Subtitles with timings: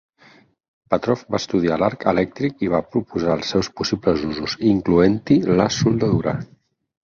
[0.93, 6.39] Petrov va estudiar l'arc elèctric i va proposar els seus possibles usos, incloent-hi la soldadura.